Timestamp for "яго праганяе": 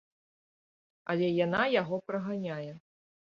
1.81-2.73